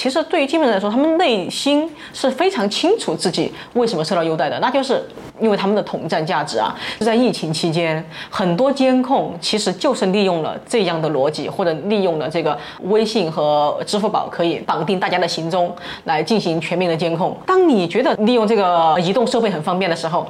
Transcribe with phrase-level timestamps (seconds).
[0.00, 5.04] 其实对于金门人来说，他们内心是非常清楚自己为什么受到优待的，那就是
[5.40, 6.72] 因为他们的统战价值啊。
[7.00, 15.74] 在疫情期间，很多监控其实就是利用了这样的逻辑，或者利用了这个微信和支付宝可以绑定大家的行踪
[16.04, 17.36] 来进行全面的监控。
[17.44, 20.24] 当你觉得利用这个移动设备很方便的时候，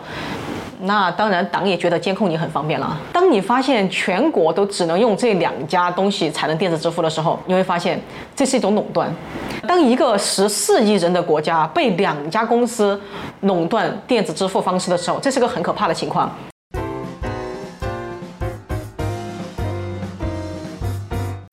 [0.80, 2.96] 那当然，党也觉得监控你很方便了。
[3.12, 8.00] 当你发现全国都只能用这两家东西才能电子支付的时候，你会发现
[8.34, 9.12] 这是一种垄断。
[9.66, 12.98] 当一个十四亿人的国家被两家公司
[13.40, 16.30] 垄断电子支付方式的时候，这是个很可怕的情况。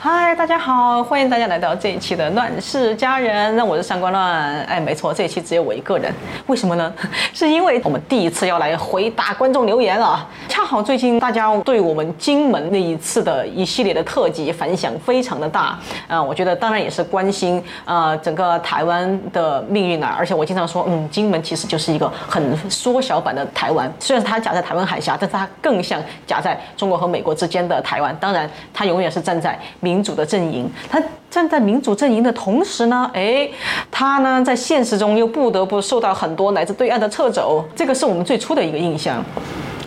[0.02, 4.60] 嗨，嗨大家好，欢迎大家来到这一期的《乱世佳人》，那我是上官乱。
[4.64, 6.12] 哎，没错，这一期只有我一个人，
[6.48, 6.92] 为什么呢？
[7.32, 10.28] 是因为我们第一次要来回答观众留言了。
[10.48, 20.16] 恰好最近大家对我们金门那一次的一系列的特辑反响非常的大，啊，我觉得当然也是关心呃整个台湾的命运啊。
[20.18, 28.18] 而且我经常说，嗯，金门其实就是一个很缩小版的台湾，虽然它夹在台湾海峡，但是它更像夹在中国和美国之间的台湾。
[28.20, 29.96] 当然，它永远是站在民。
[29.96, 33.48] 民的阵营，他站在民主阵营的同时呢，哎，
[33.92, 39.24] 他呢在现实中又不得不受到很多来自对岸的掣肘，这个是我们最初的一个印象。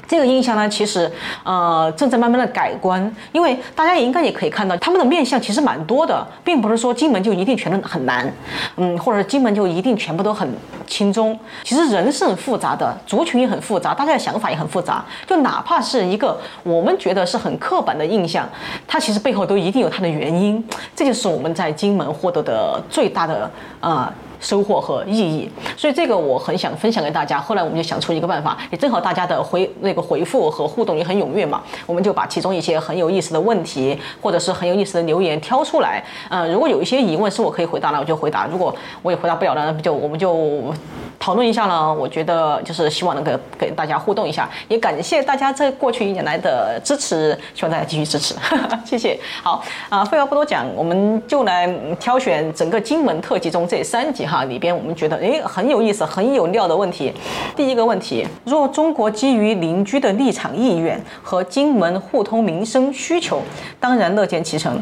[0.09, 1.11] 这个印象呢，其实
[1.45, 8.33] 呃正在慢慢的改观，因为大家也应该也可以看到，他们的面相其实蛮多的，并不是说金门就一定全都很难，
[8.77, 10.51] 嗯，或者金门就一定全部都很
[10.87, 11.39] 轻松。
[11.63, 15.05] 其实人是很复杂的，族群也很复杂，大家的想法也很复杂。
[15.27, 18.49] 就哪怕是一个我们觉得是很刻板的印象，
[18.87, 20.67] 它其实背后都一定有它的原因。
[20.97, 24.11] 这就是我们在金门获得的最大的呃。
[24.41, 27.41] 收获和意义，所以这个我很想分享给大家。
[27.41, 36.03] 后来我们就想出一个办法，也正好大家的回那个回复和互动也很踊跃嘛，我们就把其中一些很有意思的问题，或者是很有意思的留言挑出来。
[36.31, 40.73] 嗯，如果有一些疑问是我可以回答的，我就回答；如果我也回答不了的，就我们就。
[41.19, 48.35] 讨论一下呢，我觉得就是希望能够给大家互动一下，也感谢大家这过去一年来的支持，希望大家继续支持，
[48.87, 49.19] 谢谢。
[49.43, 51.67] 好啊，废话不多讲，我们就来
[51.99, 57.13] 挑选整个金门特辑中这三集哈里边，我们觉得诶很有意思、很有料的问题。
[57.57, 63.43] 第一个问题：若中国基于邻居的立场意愿和金门互通民生需求，
[63.81, 64.81] 当然乐见其成，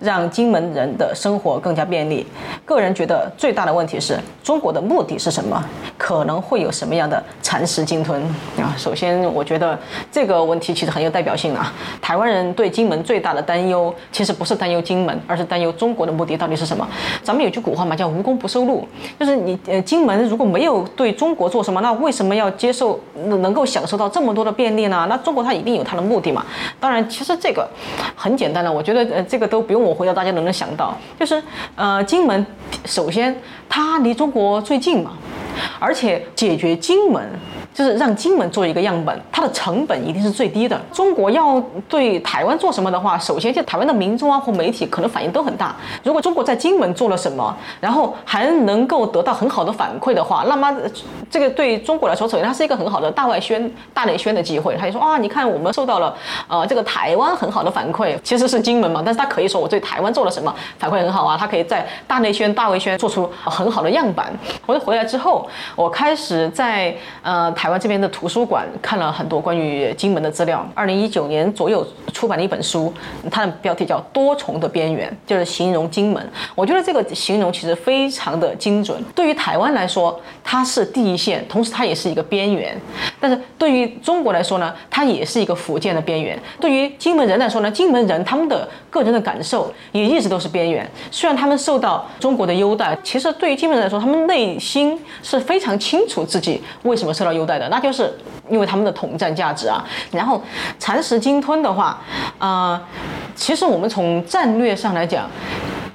[0.00, 2.26] 让金门人的生活更加便利。
[2.64, 5.59] 个人觉得最大的问题是中国的目的是什么？
[5.98, 8.22] 可能会有什么样的蚕食鲸吞
[8.58, 8.74] 啊？
[8.76, 9.78] 首先，我觉得
[10.10, 11.72] 这个问题其实很有代表性啊。
[12.00, 16.86] 台湾人对金门最大的担忧，其实不是担忧金门，而是担忧中国的目的到底是什么。
[17.22, 18.86] 咱们有句古话嘛，叫“无功不受禄”，
[19.20, 25.06] 就是你呃，金门如果没有对中国做什么，那为什么要接受能够享受到这么多的便利呢？
[25.08, 26.44] 那中国它一定有它的目的嘛。
[26.78, 27.68] 当然，其实这个
[28.16, 31.42] 很简单的，我觉得呃，这个都不用我回答，大家都能想到，就是
[31.76, 32.46] 呃，金门
[32.84, 33.36] 首先
[33.68, 35.12] 它离中国最近嘛。
[35.78, 37.28] 而且解决金门。
[37.80, 40.78] 就是让金门做一个样本，它的成本一定是最低的。
[40.92, 41.58] 中国要
[41.88, 45.74] 对台湾做什么的话，首先就台湾的民众啊或媒体可能反应都很大。
[46.04, 50.70] 如果中国在金门做了什么，然后还能够得到很好的反馈的话，那么
[51.30, 54.76] 这个对中国来说，首先它是一个很好的大外宣、大内宣的机会。
[54.76, 56.14] 他就说啊，你看我们受到了
[56.48, 64.30] 呃这个台湾很好的反馈，其实是金门嘛，但是他可以说我对台湾做了什么反馈很好啊，他可以在大内宣、大外宣做出很好的样板。
[64.66, 67.50] 我就回来之后，我开始在呃。
[67.52, 70.68] 台台湾这边的图书馆看了很多关于金门的资料。
[70.74, 72.92] 二零一九年左右出版的一本书，
[73.30, 76.28] 它的标题叫《多重的边缘》，就是形容金门。
[76.56, 79.00] 我觉得这个形容其实非常的精准。
[79.14, 82.74] 对于台湾来说，它是第一线，同时它也是一个边缘；
[83.20, 86.36] 但是对于中国来说呢，它也是一个福建的边缘。
[86.58, 90.84] 对于金门人来说呢，金门人他们的个人的感受也一直都是边缘。
[91.12, 97.49] 虽然他们受到中国的优待，其实对于金门人来说，他们内心是非常清楚自己为什么受到优待。
[97.58, 98.12] 的，那就是
[98.48, 99.84] 因为他们的统战价值啊。
[100.10, 100.42] 然后
[100.78, 101.98] 蚕食鲸吞的话，
[102.38, 102.80] 呃，
[103.34, 105.28] 其实我们从战略上来讲，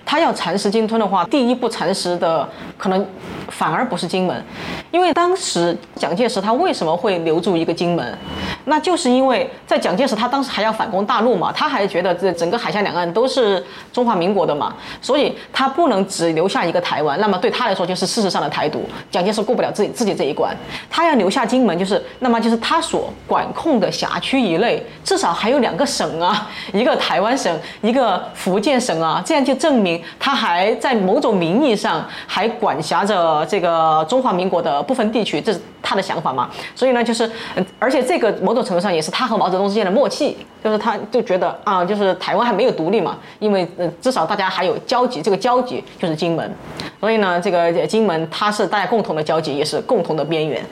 [0.06, 2.48] 他要蚕食鲸吞的话，第一步蚕食的
[2.78, 3.06] 可能。
[3.50, 4.44] 反而不是金门，
[4.92, 8.18] 因为当时蒋介石他为什么会留住一个金门？
[8.66, 13.64] 那就是因为在蒋介石他当时还要反攻大陆嘛，他还觉得这整个海峡两岸都是
[13.94, 18.84] 中华民国的嘛， 所以他不能只留下一个台湾，那么对他来说就是事实上的台独。
[19.12, 20.56] 蒋介石过不了自己自己这一关，
[20.90, 33.35] 他要留下金门，就是那么就是他所管控的辖区以内至少还有两个省啊，一个台湾省，一个福建省啊，这样就证明他还在某种名义上还管辖着。
[33.36, 36.50] 呃，这个中华民国的部分地区，这是他的想法嘛？
[36.74, 37.30] 所以呢，就是，
[37.78, 43.68] 而且这个某种程度上也是他和毛泽东之间的默契，就是他就觉得啊，就是台湾还没有独立嘛，因为
[44.00, 46.56] 至少大家还有交集，这个交集就是金门，
[47.00, 50.64] 所以呢，这个金门它是大家共同的交集，也是共同的边缘，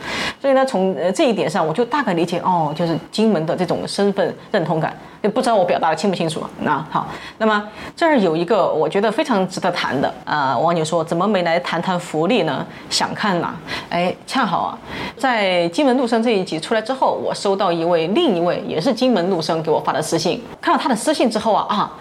[0.43, 4.93] 所以呢，从呃这一点上，我就大概理解哦，就是金门的这种身份认同感。
[5.21, 6.43] 就不知道我表达的清不清楚？
[6.63, 7.07] 那好，
[7.37, 7.63] 那么
[7.95, 12.65] 这儿有一个我觉得非常值得谈的啊，网友说怎么没来谈谈福利呢？
[12.89, 13.53] 想看呐，
[13.89, 14.77] 哎，恰好啊，
[15.17, 21.93] 在金门陆生这一集出来之后，我收到一位另一位也是金门陆生给我发的私信，看到他的私信之后啊啊，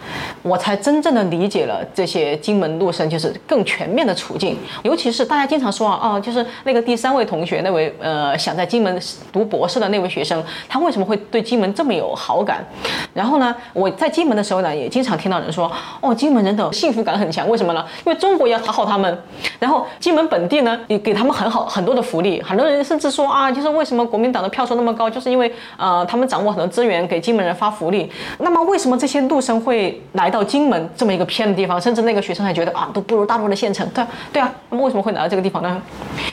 [0.43, 9.01] 我才真正的理解了这些金门陆生就是更全面的处境，尤其是大家经常说啊哦，就是那个第三位同学那位呃想在金门
[9.33, 12.65] 读博士的那位学生，他为什么会对金门这么有好感？
[13.15, 15.71] 然后呢，我在金门的时候呢，也经常听到人说，
[16.01, 17.85] 哦，金门人的幸福感很强，为什么呢？
[18.05, 19.19] 因为中国要讨好他们，
[19.59, 22.43] 然后金门本地呢也给他们很好很多的福利。
[22.43, 28.11] 很多人甚至说啊，就是为什么国民党的票数那么高，就是因为呃他们掌握很多资源，给金门人发福利。
[28.39, 31.81] 那么为什么这些陆生会来到金门这么一个偏的地方？
[31.81, 33.89] 甚至那个学生还觉得啊，都不如大陆的县城。
[33.91, 35.83] 对对啊，那么为什么会来到这个地方呢？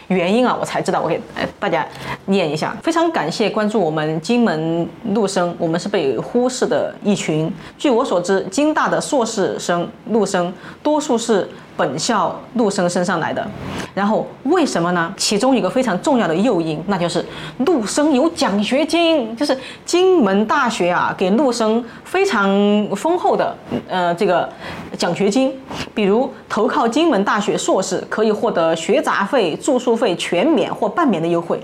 [0.10, 1.20] 原因啊，我才知道，我给
[1.60, 1.88] 大家
[2.26, 2.76] 念一下。
[2.84, 7.52] 非常感谢关注我们金门陆生，我们是被忽视的一群。
[7.78, 10.54] 据我所知，金大的硕士生陆生
[10.84, 11.48] 多数是。
[11.80, 13.48] 本校陆生身上来的，
[13.94, 15.14] 然后为什么呢？
[15.16, 17.26] 其中一个非常重要的诱因，那就是
[17.60, 22.50] 陆生有奖学金，就是金门大学啊给陆生非常
[22.98, 23.56] 丰厚的
[23.88, 24.50] 呃这个
[24.98, 25.54] 奖学金，
[25.96, 31.58] 比如投靠金门大学硕士可以获得学杂费、住宿费全免或半免的优惠。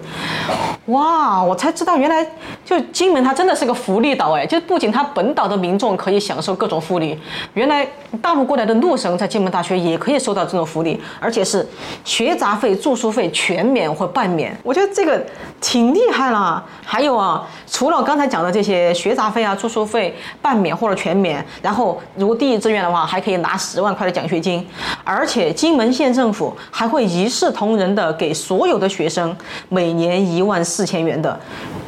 [0.85, 2.25] 哇，我才知道原来
[2.65, 7.19] 就金门它真的是个福利岛哎，就不仅它本岛的民众可以享受各种福利，
[7.53, 7.87] 原来
[8.21, 9.95] 大陆过来的陆生在金门大学也。
[10.05, 11.67] 可以收到这种福利，而且是
[12.03, 14.55] 学杂费、住宿费全免或半免。
[14.61, 15.19] 我觉得这个
[15.59, 16.63] 挺厉害了。
[16.83, 24.63] 还有啊，除了刚才讲的这些学杂费啊、住宿费半免或者全免，然后如果第一志愿的话，还可以拿十万块的奖学金。
[25.03, 29.35] 而且金门县政府还会一视同仁的给所有的学生
[29.69, 31.39] 每年一万四千元的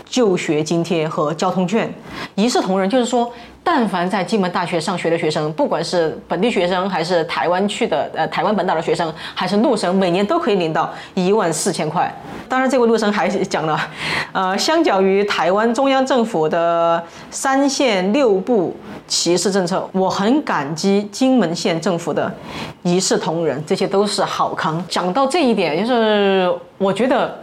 [0.10, 1.94] 就学津贴和交通券。
[2.36, 3.32] 一视同仁就是说。
[3.70, 12.10] 但凡在金门大学上学的学生，不管是本地学生还是台湾去的，呃，台湾本岛的学生，还是陆生，每年都可以领到一万四千块。
[12.48, 13.78] 当然，这位陆生还讲了，
[14.32, 18.74] 呃，相较于台湾中央政府的三县六部
[19.06, 22.34] 歧视政策，我很感激金门县政府的
[22.84, 24.82] 一视同仁，这些都是好康。
[24.88, 27.38] 讲到这一点，就是我觉得。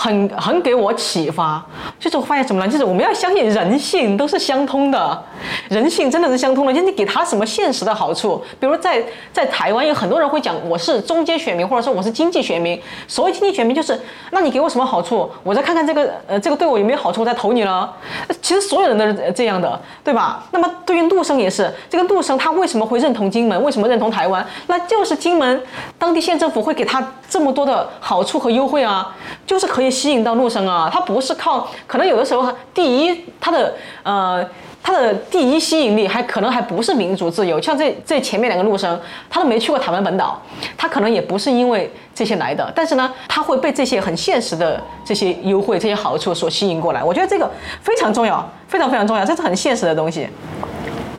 [0.00, 1.60] 很很给我启发，
[1.98, 2.70] 就是我发现什么呢？
[2.70, 5.24] 就是我们要相信人性都是相通的，
[5.68, 6.72] 人性真的是相通的。
[6.72, 9.02] 就是你给他什么现实的好处，比如在
[9.32, 12.80] 在台湾有很多人会讲我是中间选民，或者说我是经济选民。
[13.08, 14.00] 所谓经济选民就是，
[14.30, 17.92] 那你给我什么好处，我再看看这个呃这个对我有没有好处，我再投你了。
[18.40, 20.44] 其实所有人都是这样的，对吧？
[20.52, 23.60] 那么对于陆生也是，这个陆生他为什么会认同金门？
[23.64, 24.46] 为什么认同台湾？
[24.68, 25.60] 那就是金门
[25.98, 29.12] 当地县政府会给他这么多的好处和优惠啊，
[29.48, 29.88] 就是可以。
[29.98, 34.46] 吸引到陆生啊，他不是靠，可能有的时候第一，他的呃，
[34.82, 40.40] 他的第一吸引力还可能还不是民主自由，像这这前面两个陆生，他都没去过台湾本岛，
[40.76, 47.02] 他可能也不是因为这些来的，但是呢，他会被这些很现实的这些优惠、这些好处所吸引过来。
[47.02, 47.50] 我觉得这个
[47.80, 50.28] 非常重要，非常非常重要，这是很现实的东西。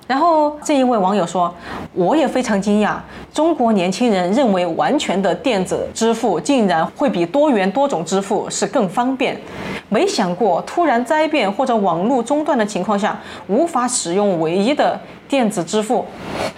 [0.09, 1.53] 然后这一位网友说，
[1.93, 2.95] 我也非常惊讶，
[3.31, 9.39] 中国年轻人认为完全的电子支付竟然会比多元多种支付是更方便，
[9.89, 14.99] 没想过突然灾变或者网络中断的情况下，无法使用唯一的。
[15.29, 16.03] 电子支付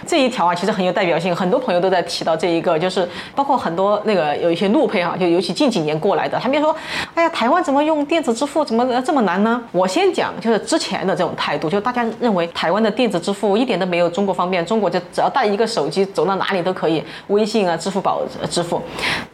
[0.06, 6.74] 这一条啊，其实很有代表性，很多朋友都在提到这一个，就是包括很多那个有一些路配哈，就尤其近几年过来的，他们说，
[7.14, 9.62] 哎呀，台湾怎么用电子支付，怎么这么难呢？
[9.72, 18.80] 我先讲，就是之前的这种态度，就大家认为台湾的电子支付一点都没有中国方便，中国就只要带一个手机，走到哪里都可以，微信啊、支付宝支付。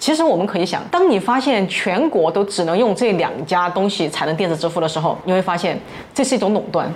[0.00, 5.78] 其实我们可以想，当你发现全国都只能用这两家东西才能电子支付的时候，你会发现
[6.14, 6.92] 这是一种垄断。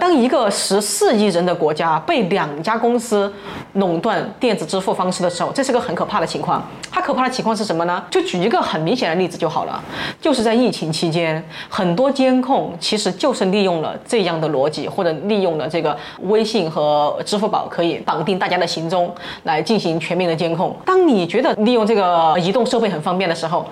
[0.00, 3.32] 当一个十四亿人的国家被两家公司
[3.74, 6.62] 垄断电子支付方式的时候，这是个很可怕的情况。
[6.90, 8.02] 它可怕的情况是什么呢？
[8.10, 9.82] 就举一个很明显的例子就好了，
[10.20, 20.76] 就是在疫情期间，很多监控其实就是利用了这样的逻辑，或者利用了这个微信和支付宝可以绑定大家的行踪来进行全面的监控。
[20.84, 23.66] 当你觉得利用这个移动设备很方便的时候，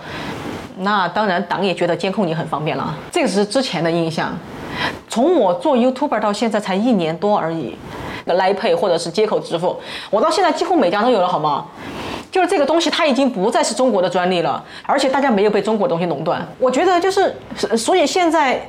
[0.83, 2.95] 那当然党也觉得监控你很方便了。
[3.11, 4.33] 这个是之前的印象。
[5.09, 7.77] 从我做 YouTuber 到现在才一年多而已，
[8.27, 11.67] 来 Pay 或者是接口支付，我到现在几乎每家都有了，好吗？
[12.31, 16.47] 就是这个东西它已经不再是中国的专利了，而且大家没有被中国东西垄断。
[16.61, 17.35] 我觉得就是，
[17.77, 18.65] 所以现在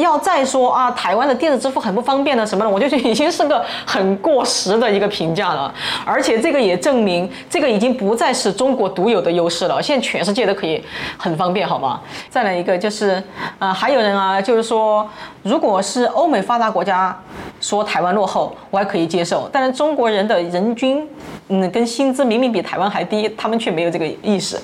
[0.00, 5.72] 要再说啊，台湾的电子支付很不方便的什么的，我就觉得已经是个很过时的一个评价了。
[6.04, 9.82] 而且这个也证明，这个已经不再是中国独有的优势了。
[9.82, 10.82] 现在全世界都可以
[11.18, 12.00] 很方便，好吗？
[12.30, 13.22] 再来一个就是，
[13.58, 15.08] 呃，还有人啊，就是说，
[15.42, 17.16] 如果是欧美发达国家
[17.60, 19.48] 说台湾落后，我还可以接受。
[19.52, 21.06] 但是中国人的人均，
[21.52, 24.58] 嗯，跟薪资明明比台湾还低，他们却没有这个意识。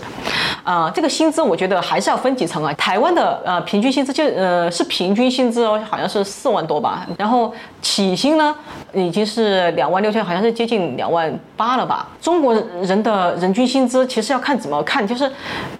[0.64, 2.72] 啊，这个薪资我觉得还是要分几层啊。
[2.74, 7.06] 台湾的呃平均薪资就呃是平均薪资哦，好像是四万多吧。
[7.18, 8.54] 然后起薪呢
[8.92, 12.08] 已经是两万六千，好像是接近两万八了吧。
[12.20, 15.30] 中国人的人均薪资其实要看怎么看，就是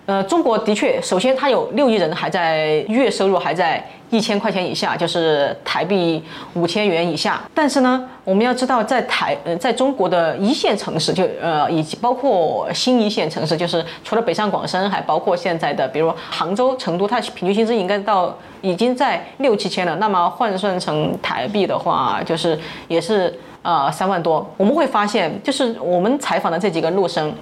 [0.07, 3.85] 呃中国的确，首先它有六亿人还在月收入还在。
[4.11, 6.25] 一千块钱以下就是台币
[6.55, 19.97] 五千元以下，但是呢，我们要知道，在台呃，在中国的一线城市，就呃，以及包括新一线城市，就是除了北上广深，还包括现在的，比如杭州、成都，它平均薪资应该到已经在六七千了。
[19.97, 24.49] 那么换算成台币的话，就是也是呃三万多。
[24.57, 27.33] 我们会发现，就是我们采访的这几个陆生。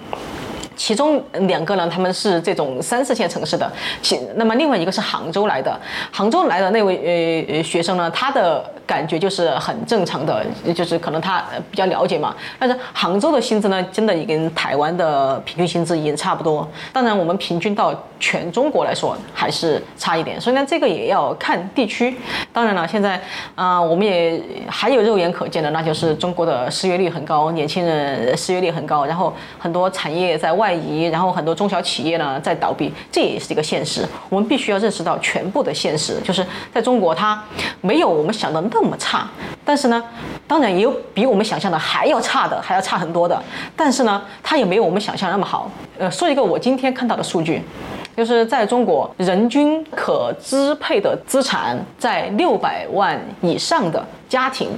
[0.76, 3.71] 其中两个呢，他们是这种三四线城市的，
[4.02, 5.75] 其那么另外一个是杭州来的，
[6.12, 12.37] 杭州来的那位呃学生呢，他的感觉就是很正常的，就是可能他比较了解嘛。
[12.59, 16.68] 但是杭州的薪资呢，真的也跟台湾的平均薪资已经差不多。
[16.92, 22.14] 当然，我们平均到全中国来说还是差一点，所以呢，这个也要看地区。
[22.52, 23.18] 当然了，现在
[23.54, 30.65] 啊，我们也还有肉眼可见的，那就是中国的失业率很高，年轻人失业率很高，然后很多产业在外。
[30.66, 34.04] 外移，然后很多中小企业呢在倒闭，这也是一个现实。
[34.28, 36.44] 我们必须要认识到全部的现实，就是
[36.75, 37.40] 在中国它
[37.80, 39.28] 没有我们想的那么差，
[39.64, 40.02] 但是呢，
[40.49, 43.40] 当然也有比我们想象的还要差的，还要差很多的。
[43.76, 45.70] 但是呢，它也没有我们想象那么好。
[45.99, 47.62] 呃，说一个我今天看到的数据，
[48.16, 54.70] 就是在中国人均可支配的资产在六百万以上的家庭。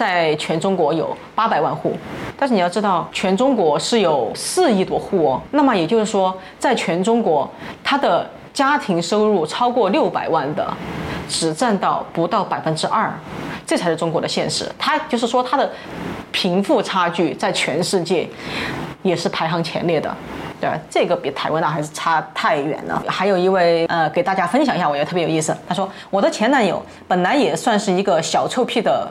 [0.00, 1.94] 在全中国有八百万户，
[2.34, 5.42] 但是你要知道，全中国是有四亿多户哦。
[5.50, 7.46] 那么也就是说，在全中国，
[7.84, 10.66] 他的家庭收入超过六百万的，
[11.28, 13.12] 只占到不到百分之二，
[13.66, 14.66] 这才是中国的现实。
[14.78, 15.70] 他就是说，他的
[16.32, 18.26] 贫富差距在全世界
[19.02, 20.10] 也是排行前列的。
[20.58, 23.02] 对，这个比台湾那还是差太远了。
[23.06, 25.54] 还有一位，呃，给大家分享一下，我觉得特别有意思。
[25.68, 29.10] 他说，我的前男友本来也算是一个小臭屁的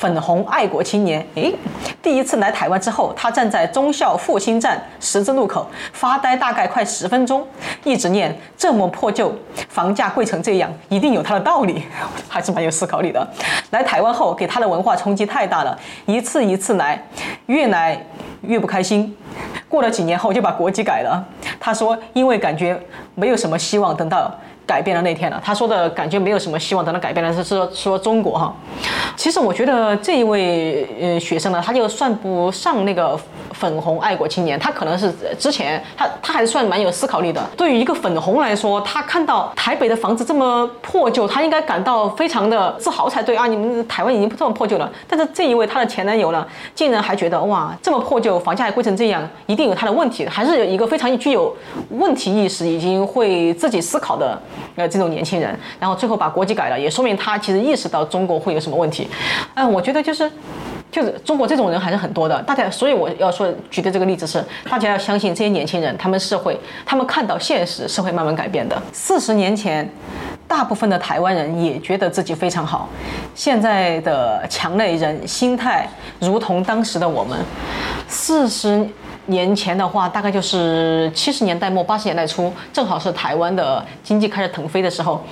[0.00, 1.24] 粉红爱国青年。
[1.34, 1.54] 诶，
[2.00, 7.46] 第一次来台湾之后，他站在忠孝复兴站十字路口发呆，大概快十分钟，
[7.84, 9.30] 一直念这么破旧，
[9.68, 11.84] 房价贵成这样，一定有他的道理，
[12.26, 13.28] 还是蛮有思考力的。
[13.72, 16.98] 来台湾后，给他的文化冲击太大了，一次一次来，
[17.44, 18.02] 越来
[18.40, 19.14] 越不开心。
[19.68, 21.22] 过了几年后就把国籍改了。
[21.60, 22.80] 他说，因为感觉
[23.14, 24.34] 没有什么希望，等到。
[24.70, 28.54] 改变了那天了，他说的感觉没有什么希望，等他改变了是说说中国哈。
[29.16, 33.18] 其实我觉得这一位呃学生呢，他就算不上那个
[33.52, 37.44] 粉红爱国青年，他可能是之前他他还算蛮有思考力的。
[37.56, 43.48] 对于一个粉红来说，他看到台北的房子这么破旧，他应该感到非常的自豪才对啊！
[43.48, 46.46] 你们台湾已经这么破旧了，但是这一位他的前男友呢，
[46.76, 51.52] 竟然还觉得哇，这么破旧，房价还贵成这样，一定有他的问题，还是有一个非常具有
[51.90, 54.38] 问题意识，已经会自己思考的。
[54.76, 59.08] 呃，这种年轻人，然后最后把国籍改了，也说明他其实意识到中国会有什么问题。
[59.54, 60.30] 嗯，我觉得就是，
[60.90, 62.40] 就是中国这种人还是很多的。
[62.42, 68.80] 大家，所以我要说举的这个例子是，大家要相信这些年轻人，他们是会，他们看到现实是会慢慢改变的。
[68.92, 69.88] 四十年前，
[70.46, 72.88] 大部分的台湾人也觉得自己非常好，
[73.34, 75.88] 现在的墙内人心态
[76.18, 77.38] 如同当时的我们，
[78.08, 78.86] 四十。
[79.30, 85.24] 年前的话，大概就是七十年代末八十年代初，正好是台湾的经济开始腾飞的时候。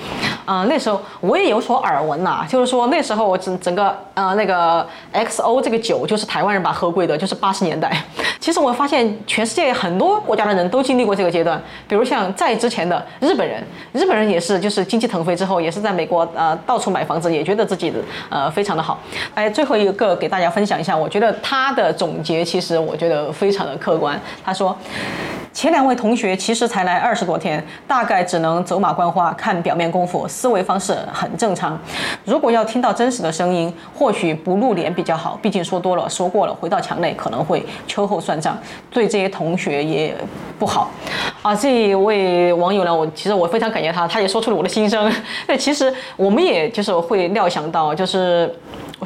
[0.47, 7.93] 嗯，那时候我也有所耳闻呐，就是说那时候整整个呃那个 XO 这个酒就是台湾人把喝贵的，就是八十年代。
[8.41, 13.63] 其实我发现全世界很多国家的人都经历过这个阶段，比如像在之前的日本人，
[13.93, 17.99] 日本人也是就是经济腾飞之后，也是在美国呃到处买房子，也觉得自己的
[18.31, 18.99] 呃非常的好。
[19.35, 24.21] 哎，最后一个给大家分享一下，我觉得他的总结其实我觉得非常的可客观。
[24.45, 24.77] 他说。
[25.59, 31.77] 前两位同学其实才来二十多天，大概只能走马观花，看表面功夫，思维方式很正常。
[32.25, 38.57] 如果要听到真实的声音，或许不露脸比较好，毕竟说多了、说过了，回到墙内可能会秋后算账，
[38.89, 40.15] 对这些同学也
[40.61, 40.93] 不好。
[41.43, 45.13] 啊，这一位网友呢，我其实我非常感谢他，他也说出了我的心声。
[45.49, 48.55] 那其实我们也就是会料想到，就是。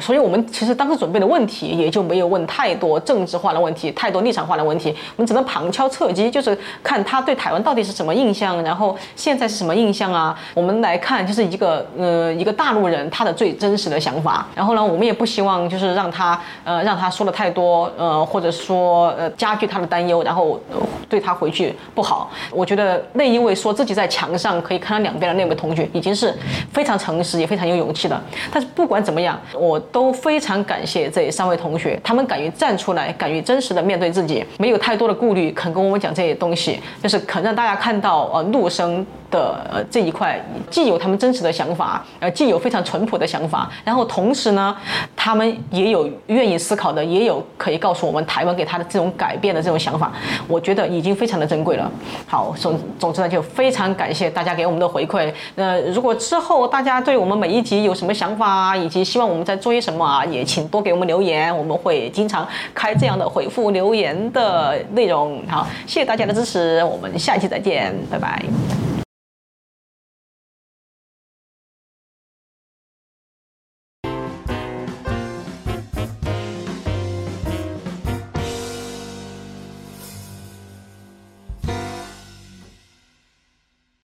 [0.01, 10.37] 所以我们其实当时准备的问题也就没有问太多政治化的问题，太多立场化的问题，我们只能旁敲侧击，就是看他对台湾到底是什么印象，然后现在是什么印象啊？
[10.53, 14.45] 我们来看，就是一个呃一个大陆人他的最真实的想法。
[14.53, 20.59] 然后呢，我们也不希望就是让他呃让他说的太多，呃或者说呃加剧他的担忧，然后
[21.07, 22.29] 对他回去不好。
[22.51, 26.33] 我觉得那一位说自己在墙上可以看到两边的那位同学，已经是
[26.71, 28.21] 非常诚实也非常有勇气的。
[28.51, 29.79] 但是不管怎么样，我。
[29.91, 39.05] 都非常感谢这三位同学，他们敢于站出来，敢于真实的面对自己，没有太多的顾虑，肯跟我们讲这些东西，就是肯让大家看到呃陆生。
[39.33, 44.75] 的这一块，既有他们真实的想法，呃既有非常淳朴的想法，然后同时呢，
[45.15, 50.13] 他们也有愿意思考的，也有可以告诉我们台湾给他的这种改变的这种想法，
[50.47, 51.91] 我觉得已经非常的珍贵了。
[52.27, 55.33] 好，总总之呢，就非常感谢大家给我们的回馈。
[55.55, 65.41] 那如果之后大家对我们每一集有什么想法，以及希望我们在做些什么啊，也请多给我们留言，我们会经常开这样的回复留言的内容。
[65.47, 68.82] 好，谢谢大家的支持，我们下期再见，拜拜。